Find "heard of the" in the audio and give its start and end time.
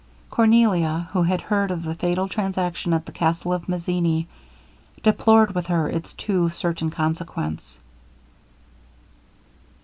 1.41-1.93